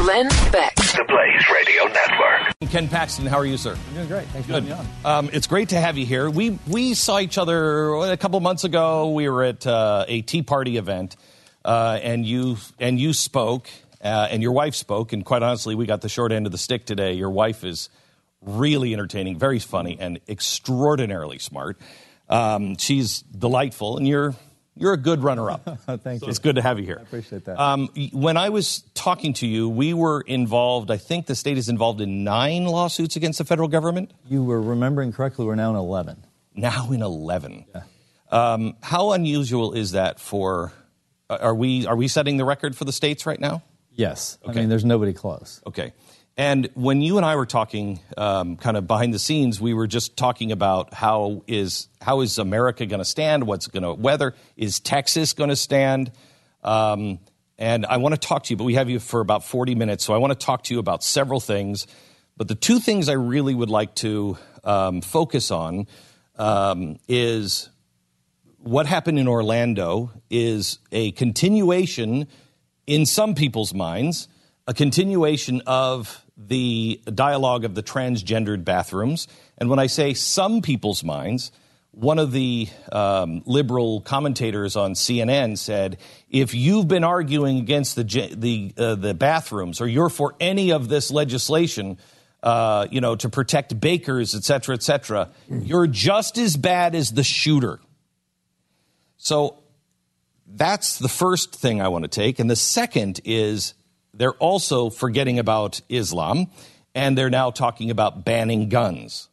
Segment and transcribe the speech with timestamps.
[0.00, 0.74] Glenn Beck.
[0.76, 2.70] The Blaze Radio Network.
[2.70, 3.76] Ken Paxton, how are you, sir?
[3.88, 4.26] I'm doing great.
[4.28, 4.64] Thanks for Good.
[4.64, 5.18] having me on.
[5.18, 6.30] Um, it's great to have you here.
[6.30, 9.10] We we saw each other a couple months ago.
[9.10, 11.16] We were at uh, a Tea Party event,
[11.66, 13.68] uh, and you and you spoke,
[14.02, 16.58] uh, and your wife spoke, and quite honestly, we got the short end of the
[16.58, 17.12] stick today.
[17.12, 17.90] Your wife is
[18.40, 21.78] really entertaining, very funny, and extraordinarily smart.
[22.30, 24.34] Um, she's delightful, and you're
[24.80, 25.62] you're a good runner-up.
[26.02, 26.30] Thank So you.
[26.30, 26.96] It's good to have you here.
[26.98, 27.60] I appreciate that.
[27.60, 30.90] Um, when I was talking to you, we were involved.
[30.90, 34.12] I think the state is involved in nine lawsuits against the federal government.
[34.28, 35.44] You were remembering correctly.
[35.46, 36.24] We're now in 11.
[36.54, 37.64] Now in eleven.
[38.32, 40.72] Um, how unusual is that for?
[41.28, 43.62] uh, Are we are we setting the record for the states right now?
[43.94, 44.38] Yes.
[44.44, 44.60] I Okay.
[44.60, 45.60] mean, there's nobody close.
[45.66, 45.92] Okay.
[46.40, 49.86] And when you and I were talking, um, kind of behind the scenes, we were
[49.86, 53.46] just talking about how is how is America going to stand?
[53.46, 56.12] What's going to whether is Texas going to stand?
[56.64, 57.18] Um,
[57.58, 60.02] and I want to talk to you, but we have you for about forty minutes,
[60.02, 61.86] so I want to talk to you about several things.
[62.38, 65.88] But the two things I really would like to um, focus on
[66.38, 67.68] um, is
[68.56, 72.28] what happened in Orlando is a continuation,
[72.86, 74.26] in some people's minds,
[74.66, 79.28] a continuation of the dialogue of the transgendered bathrooms.
[79.58, 81.52] And when I say some people's minds,
[81.92, 85.98] one of the um, liberal commentators on CNN said,
[86.30, 88.04] "If you've been arguing against the
[88.36, 91.98] the uh, the bathrooms, or you're for any of this legislation,
[92.42, 97.10] uh, you know, to protect bakers, et cetera, et cetera, you're just as bad as
[97.10, 97.80] the shooter."
[99.16, 99.58] So
[100.46, 102.38] that's the first thing I want to take.
[102.38, 103.74] And the second is
[104.14, 106.48] they're also forgetting about Islam
[106.94, 109.28] and they're now talking about banning guns.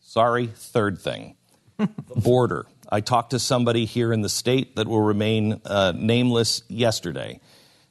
[0.00, 1.36] Sorry, third thing
[1.78, 2.66] the border.
[2.88, 7.40] I talked to somebody here in the state that will remain uh, nameless yesterday.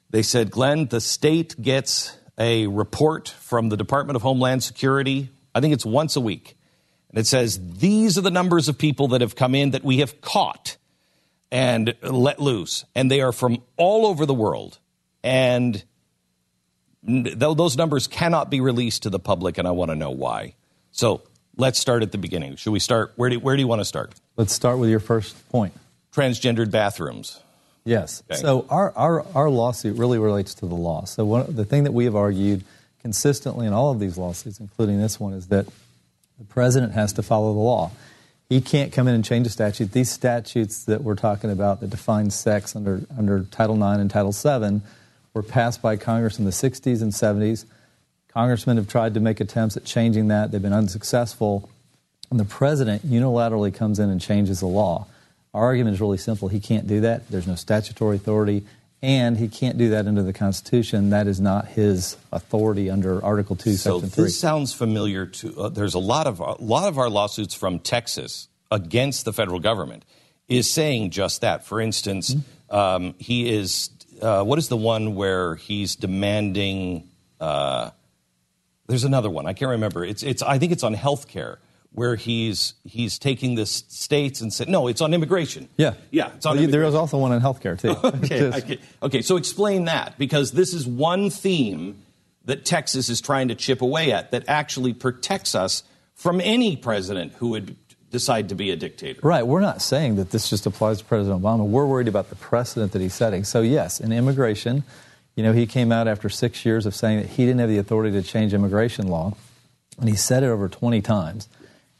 [0.09, 5.61] They said, Glenn, the state gets a report from the Department of Homeland Security, I
[5.61, 6.57] think it's once a week.
[7.09, 9.97] And it says, these are the numbers of people that have come in that we
[9.97, 10.77] have caught
[11.51, 12.85] and let loose.
[12.95, 14.77] And they are from all over the world.
[15.23, 15.83] And
[17.05, 20.55] th- those numbers cannot be released to the public, and I want to know why.
[20.91, 21.21] So
[21.57, 22.55] let's start at the beginning.
[22.55, 23.13] Should we start?
[23.15, 24.13] Where do, where do you want to start?
[24.37, 25.73] Let's start with your first point.
[26.13, 27.41] Transgendered bathrooms.
[27.85, 28.23] Yes.
[28.29, 28.39] Okay.
[28.39, 31.05] So our, our, our lawsuit really relates to the law.
[31.05, 32.63] So one, the thing that we have argued
[33.01, 35.65] consistently in all of these lawsuits, including this one, is that
[36.37, 37.91] the president has to follow the law.
[38.49, 39.91] He can't come in and change a statute.
[39.91, 44.31] These statutes that we're talking about that define sex under, under Title IX and Title
[44.31, 44.81] VII
[45.39, 47.63] were passed by Congress in the 60s and 70s.
[48.27, 50.51] Congressmen have tried to make attempts at changing that.
[50.51, 51.69] They've been unsuccessful.
[52.29, 55.07] And the president unilaterally comes in and changes the law.
[55.53, 56.49] Our argument is really simple.
[56.49, 57.29] He can't do that.
[57.29, 58.65] There's no statutory authority,
[59.01, 61.09] and he can't do that under the Constitution.
[61.11, 64.23] That is not his authority under Article 2, So Section 3.
[64.25, 65.61] this sounds familiar to.
[65.61, 69.59] Uh, there's a lot of a lot of our lawsuits from Texas against the federal
[69.61, 70.03] government
[70.49, 71.65] is saying just that.
[71.65, 72.75] For instance, Mm-hmm.
[72.75, 73.89] um, he is.
[74.21, 77.09] Uh, what is the one where he's demanding?
[77.39, 77.91] Uh,
[78.87, 79.45] there's another one.
[79.45, 80.03] I can't remember.
[80.03, 80.23] It's.
[80.23, 80.41] It's.
[80.41, 81.59] I think it's on health care
[81.91, 84.87] where he's he's taking the states and said no.
[84.87, 85.67] It's on immigration.
[85.77, 85.93] yeah.
[86.11, 86.31] Yeah.
[86.35, 87.89] It's on Well, there is also one in healthcare, too.
[88.03, 89.21] Okay, Just- okay, okay.
[89.21, 92.03] So explain that because this is one theme
[92.45, 95.83] that Texas is trying to chip away at that actually protects us
[96.15, 97.75] from any president who would
[98.11, 99.19] decide to be a dictator.
[99.23, 99.45] Right.
[99.45, 101.65] We're not saying that this just applies to President Obama.
[101.65, 103.43] We're worried about the precedent that he's setting.
[103.43, 104.83] So, yes, in immigration,
[105.35, 107.77] you know, he came out after six years of saying that he didn't have the
[107.77, 109.35] authority to change immigration law,
[109.99, 111.47] and he said it over 20 times.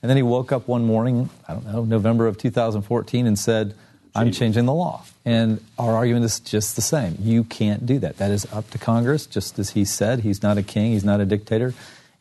[0.01, 3.75] And then he woke up one morning, I don't know, November of 2014, and said,
[4.15, 5.05] I'm changing the law.
[5.23, 7.17] And our argument is just the same.
[7.21, 8.17] You can't do that.
[8.17, 10.21] That is up to Congress, just as he said.
[10.21, 11.73] He's not a king, he's not a dictator.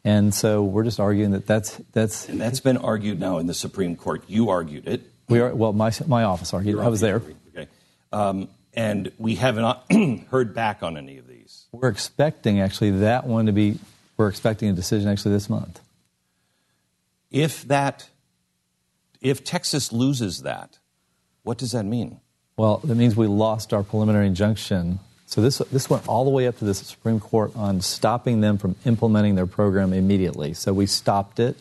[0.04, 3.54] And so we're just arguing that that's, that's And that's been argued now in the
[3.54, 4.22] Supreme Court.
[4.26, 5.02] You argued it.
[5.28, 6.78] we are, well, my, my office argued.
[6.78, 7.22] I was there.
[7.54, 7.68] Okay.
[8.12, 11.66] Um, and we haven't heard back on any of these.
[11.72, 13.78] We're expecting actually that one to be,
[14.16, 15.80] we're expecting a decision actually this month.
[17.30, 18.08] If that,
[19.20, 20.78] if Texas loses that,
[21.42, 22.20] what does that mean?
[22.56, 26.46] Well, that means we lost our preliminary injunction So this this went all the way
[26.46, 30.54] up to the Supreme Court on stopping them from implementing their program immediately.
[30.54, 31.58] So we stopped it.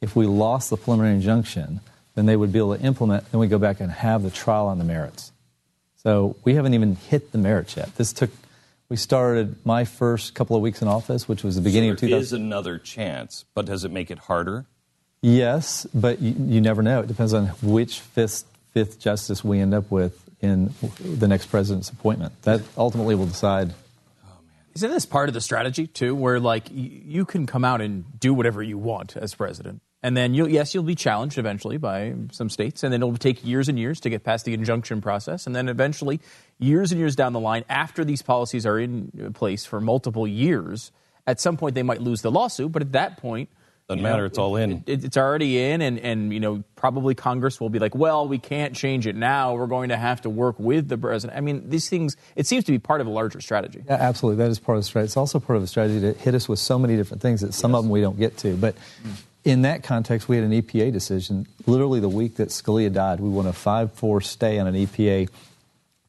[0.00, 1.80] If we lost the preliminary injunction,
[2.14, 3.30] then they would be able to implement.
[3.30, 5.32] Then we go back and have the trial on the merits.
[6.02, 7.94] So we haven't even hit the merits yet.
[7.96, 8.30] This took.
[8.88, 12.00] We started my first couple of weeks in office, which was the beginning so of
[12.00, 12.10] 2000.
[12.10, 14.64] There is another chance, but does it make it harder?
[15.20, 17.00] Yes, but you, you never know.
[17.00, 21.88] It depends on which fifth, fifth justice we end up with in the next president's
[21.88, 22.40] appointment.
[22.42, 23.74] That ultimately will decide.
[24.74, 28.34] Isn't this part of the strategy too, where like you can come out and do
[28.34, 32.50] whatever you want as president, and then you'll yes you'll be challenged eventually by some
[32.50, 35.54] states, and then it'll take years and years to get past the injunction process, and
[35.54, 36.20] then eventually
[36.58, 40.90] years and years down the line, after these policies are in place for multiple years,
[41.26, 43.48] at some point they might lose the lawsuit, but at that point
[43.88, 44.22] doesn't matter.
[44.22, 44.82] Know, it's all in.
[44.86, 48.38] It, it's already in, and, and you know probably Congress will be like, well, we
[48.38, 49.54] can't change it now.
[49.54, 51.36] We're going to have to work with the president.
[51.36, 52.16] I mean, these things.
[52.34, 53.84] It seems to be part of a larger strategy.
[53.86, 54.42] Yeah, absolutely.
[54.42, 55.08] That is part of the strategy.
[55.08, 57.52] It's also part of a strategy to hit us with so many different things that
[57.52, 57.78] some yes.
[57.78, 58.56] of them we don't get to.
[58.56, 58.74] But
[59.44, 61.46] in that context, we had an EPA decision.
[61.66, 65.28] Literally the week that Scalia died, we won a five-four stay on an EPA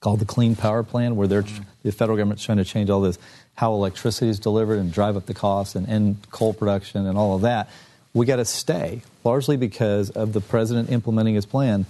[0.06, 1.44] called the Clean Power Plan, where they're,
[1.82, 3.18] the federal government's trying to change all this
[3.56, 7.36] how electricity is delivered and drive up the cost and end coal production and all
[7.36, 7.72] of that.
[8.14, 11.88] We got to stay, largely because of the president implementing his plan.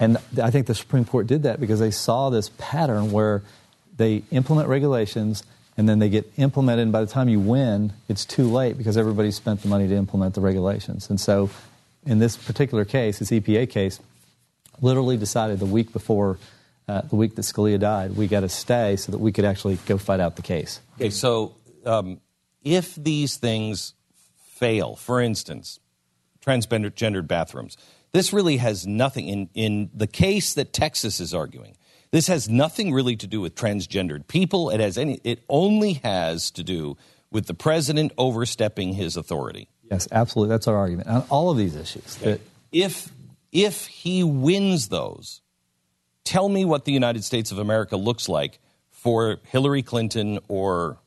[0.00, 3.42] And I think the Supreme Court did that because they saw this pattern where
[3.98, 5.44] they implement regulations
[5.76, 8.96] and then they get implemented, and by the time you win, it's too late because
[8.96, 11.10] everybody spent the money to implement the regulations.
[11.10, 11.50] And so,
[12.06, 14.00] in this particular case, this EPA case,
[14.80, 16.38] literally decided the week before
[16.92, 19.78] uh, the week that Scalia died, we got to stay so that we could actually
[19.86, 20.80] go fight out the case.
[20.96, 21.54] Okay, so
[21.86, 22.20] um,
[22.62, 23.94] if these things
[24.36, 25.80] fail, for instance,
[26.44, 27.78] transgendered bathrooms,
[28.12, 31.76] this really has nothing in, in the case that Texas is arguing.
[32.10, 34.68] This has nothing really to do with transgendered people.
[34.68, 35.18] It has any.
[35.24, 36.98] It only has to do
[37.30, 39.70] with the president overstepping his authority.
[39.90, 40.50] Yes, absolutely.
[40.50, 42.18] That's our argument on all of these issues.
[42.20, 42.38] Okay.
[42.70, 43.10] if
[43.50, 45.40] if he wins those,
[46.24, 48.58] tell me what the United States of America looks like
[48.90, 50.98] for Hillary Clinton or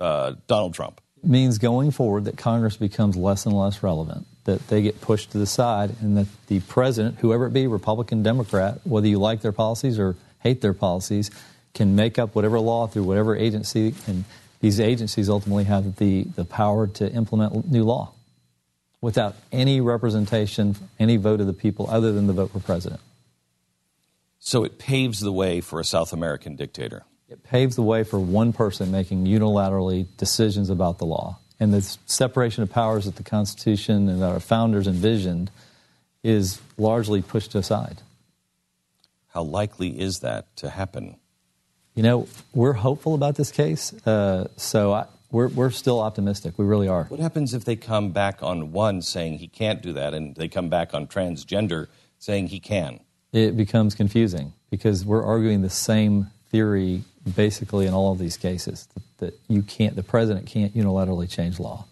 [0.00, 1.00] uh, Donald Trump.
[1.22, 5.30] It means going forward that Congress becomes less and less relevant, that they get pushed
[5.32, 9.40] to the side, and that the president, whoever it be, Republican, Democrat, whether you like
[9.40, 11.30] their policies or hate their policies,
[11.74, 14.24] can make up whatever law through whatever agency, and
[14.60, 18.12] these agencies ultimately have the, the power to implement new law
[19.00, 23.00] without any representation, any vote of the people other than the vote for president.
[24.46, 27.02] So it paves the way for a South American dictator.
[27.28, 31.40] It paves the way for one person making unilaterally decisions about the law.
[31.58, 35.50] And the separation of powers that the Constitution and our founders envisioned
[36.22, 38.02] is largely pushed aside.
[39.30, 41.16] How likely is that to happen?
[41.96, 46.56] You know, we're hopeful about this case, uh, so I, we're, we're still optimistic.
[46.56, 47.06] We really are.
[47.06, 50.46] What happens if they come back on one saying he can't do that, and they
[50.46, 51.88] come back on transgender
[52.20, 53.00] saying he can?
[53.36, 57.02] It becomes confusing because we're arguing the same theory
[57.34, 61.58] basically in all of these cases that, that you can't, the president can't unilaterally change
[61.58, 61.86] law.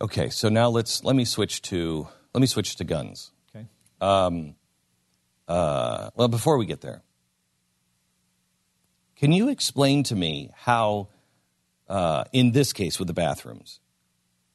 [0.00, 3.30] Okay, so now let's let me switch to let me switch to guns.
[3.54, 3.66] Okay.
[4.00, 4.54] Um,
[5.48, 7.02] uh, well, before we get there,
[9.14, 11.08] can you explain to me how,
[11.88, 13.80] uh, in this case with the bathrooms,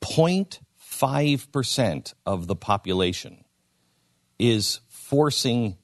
[0.02, 3.44] 0.5 percent of the population
[4.38, 4.80] is
[5.12, 5.76] forcing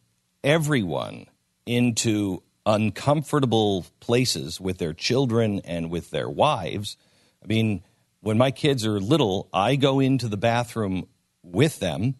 [0.42, 1.26] everyone
[1.66, 6.96] into uncomfortable places with their children and with their wives.
[7.44, 7.84] I mean,
[8.22, 11.10] when my kids are little, I go into the bathroom
[11.44, 12.16] with them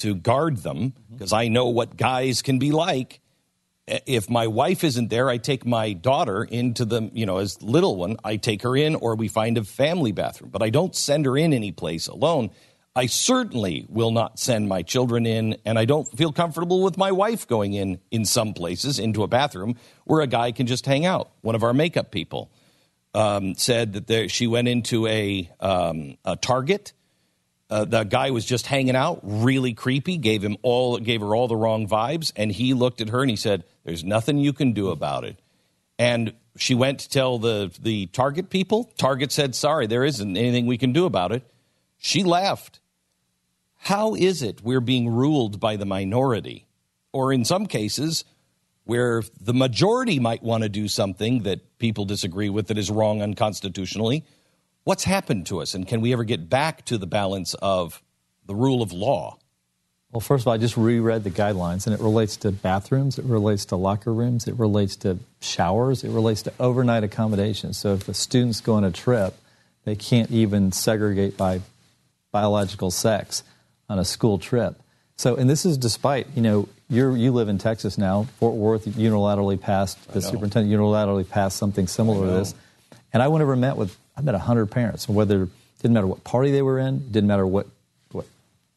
[0.00, 1.14] to guard them mm-hmm.
[1.14, 3.22] because I know what guys can be like.
[3.86, 7.96] If my wife isn't there, I take my daughter into the, you know, as little
[7.96, 11.24] one, I take her in or we find a family bathroom, but I don't send
[11.24, 12.50] her in any place alone
[12.96, 17.12] I certainly will not send my children in, and I don't feel comfortable with my
[17.12, 21.06] wife going in in some places into a bathroom where a guy can just hang
[21.06, 21.30] out.
[21.42, 22.50] One of our makeup people
[23.14, 26.92] um, said that there, she went into a, um, a Target.
[27.68, 30.16] Uh, the guy was just hanging out, really creepy.
[30.16, 33.30] Gave him all, gave her all the wrong vibes, and he looked at her and
[33.30, 35.38] he said, "There's nothing you can do about it."
[35.96, 38.90] And she went to tell the the Target people.
[38.98, 41.44] Target said, "Sorry, there isn't anything we can do about it."
[41.96, 42.79] She left.
[43.80, 46.66] How is it we're being ruled by the minority?
[47.12, 48.24] Or in some cases,
[48.84, 53.22] where the majority might want to do something that people disagree with that is wrong
[53.22, 54.24] unconstitutionally.
[54.84, 55.74] What's happened to us?
[55.74, 58.02] And can we ever get back to the balance of
[58.46, 59.38] the rule of law?
[60.12, 63.24] Well, first of all, I just reread the guidelines, and it relates to bathrooms, it
[63.24, 67.78] relates to locker rooms, it relates to showers, it relates to overnight accommodations.
[67.78, 69.34] So if the students go on a trip,
[69.84, 71.60] they can't even segregate by
[72.32, 73.44] biological sex
[73.90, 74.80] on a school trip.
[75.16, 78.24] So, and this is despite, you know, you you live in Texas now.
[78.38, 82.54] Fort Worth unilaterally passed, the superintendent unilaterally passed something similar to this.
[83.12, 85.48] And I went over and met with, I met 100 parents, whether,
[85.82, 87.66] didn't matter what party they were in, didn't matter what,
[88.12, 88.26] what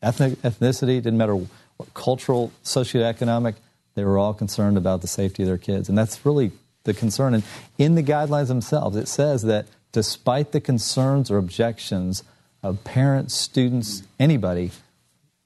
[0.02, 3.56] ethnic, ethnicity, didn't matter what cultural, socioeconomic,
[3.96, 5.88] they were all concerned about the safety of their kids.
[5.88, 6.52] And that's really
[6.84, 7.36] the concern.
[7.36, 7.44] And
[7.78, 12.24] in the guidelines themselves, it says that despite the concerns or objections
[12.62, 14.72] of parents, students, anybody,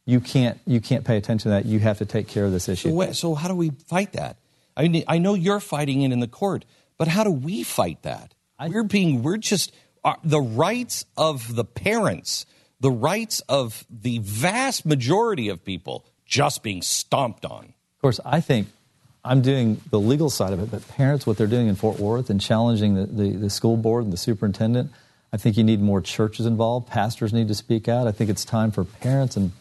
[0.08, 1.66] you can't you can't pay attention to that.
[1.66, 2.90] You have to take care of this issue.
[2.90, 4.38] So, so how do we fight that?
[4.76, 6.66] I mean, I know you're fighting it in the court,
[6.98, 8.34] but how do we fight that?
[8.58, 9.74] I, we're being we're just
[10.06, 12.46] uh, the rights of the parents,
[12.80, 17.66] the rights of the vast majority of people, just being stomped on.
[17.66, 18.70] Of course, I think
[19.26, 22.30] I'm doing the legal side of it, but parents, what they're doing in Fort Worth
[22.30, 24.90] and challenging the, the, the school board and the superintendent,
[25.34, 26.88] I think you need more churches involved.
[26.88, 28.08] Pastors need to speak out.
[28.08, 29.52] I think it's time for parents and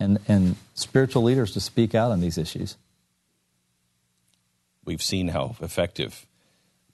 [0.00, 2.76] and, and spiritual leaders to speak out on these issues.
[4.84, 6.26] We've seen how effective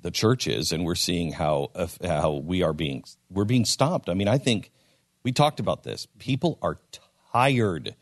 [0.02, 1.70] the church is, and we're seeing how
[2.04, 4.08] how we are being we're being stopped.
[4.08, 4.70] I mean, I think
[5.22, 6.06] we talked about this.
[6.18, 6.78] People are
[7.32, 7.94] tired,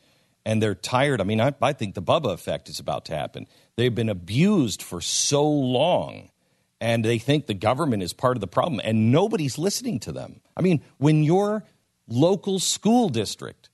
[0.45, 1.21] and they're tired.
[1.21, 3.47] I mean, I, I think the Bubba effect is about to happen.
[3.76, 6.31] They've been abused for so long,
[6.81, 10.40] and they think the government is part of the problem, and nobody's listening to them.
[10.57, 11.64] I mean, when your
[12.07, 13.67] local school district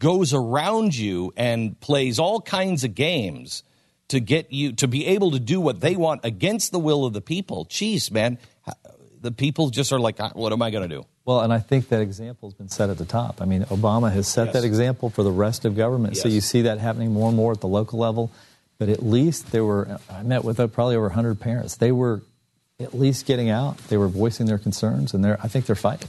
[0.00, 3.62] goes around you and plays all kinds of games
[4.08, 7.12] to get you to be able to do what they want against the will of
[7.12, 7.66] the people.
[7.66, 8.38] Jeez, man,
[9.20, 11.06] the people just are like, ah, what am I going to do?
[11.24, 13.40] Well, and I think that example has been set at the top.
[13.40, 14.54] I mean, Obama has set yes.
[14.54, 16.14] that example for the rest of government.
[16.14, 16.22] Yes.
[16.22, 18.32] So you see that happening more and more at the local level.
[18.78, 21.76] But at least there were, I met with probably over 100 parents.
[21.76, 22.22] They were
[22.80, 23.76] at least getting out.
[23.88, 26.08] They were voicing their concerns, and they're, I think they're fighting.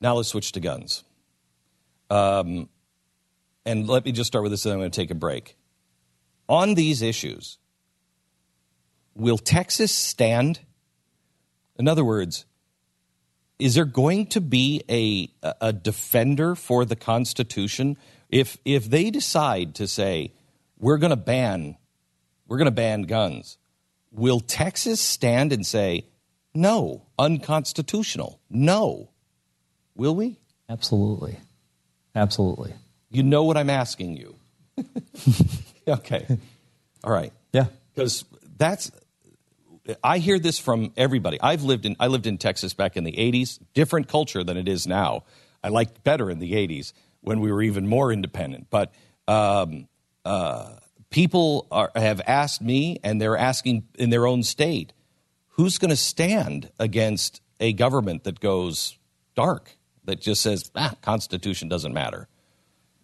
[0.00, 1.02] Now let's switch to guns.
[2.10, 2.68] Um,
[3.68, 5.54] and let me just start with this, and I'm going to take a break.
[6.48, 7.58] On these issues,
[9.14, 10.60] will Texas stand?
[11.78, 12.46] In other words,
[13.58, 15.28] is there going to be a,
[15.60, 17.98] a defender for the Constitution?
[18.30, 20.32] If, if they decide to say,
[20.78, 21.76] we're going to ban,
[22.46, 23.58] we're going to ban guns,
[24.10, 26.06] will Texas stand and say,
[26.54, 28.40] no, unconstitutional?
[28.48, 29.10] No.
[29.94, 30.38] Will we?
[30.70, 31.36] Absolutely.
[32.14, 32.72] Absolutely.
[33.10, 34.36] You know what I'm asking you.
[35.88, 36.26] okay.
[37.02, 37.32] All right.
[37.52, 37.66] Yeah.
[37.94, 38.24] Because
[38.56, 38.90] that's
[40.02, 41.40] I hear this from everybody.
[41.40, 44.68] I've lived in I lived in Texas back in the 80s, different culture than it
[44.68, 45.24] is now.
[45.62, 48.68] I liked better in the 80s when we were even more independent.
[48.70, 48.92] But
[49.26, 49.88] um,
[50.24, 50.76] uh,
[51.10, 54.92] people are, have asked me, and they're asking in their own state,
[55.48, 58.96] who's going to stand against a government that goes
[59.34, 62.28] dark, that just says, ah, Constitution doesn't matter.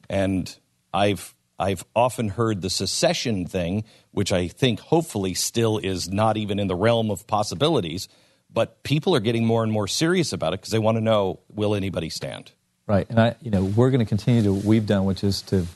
[0.09, 0.55] And
[0.93, 6.59] I've I've often heard the secession thing, which I think hopefully still is not even
[6.59, 8.09] in the realm of possibilities,
[8.53, 11.41] but people are getting more and more serious about it because they want to know
[11.53, 12.53] will anybody stand?
[12.87, 13.09] Right.
[13.09, 15.67] And I you know, we're going to continue to what we've done, which is to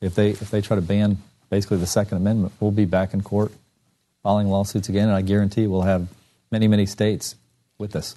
[0.00, 1.18] if they if they try to ban
[1.50, 3.52] basically the Second Amendment, we'll be back in court
[4.22, 6.08] filing lawsuits again, and I guarantee we'll have
[6.50, 7.36] many, many states
[7.78, 8.16] with us.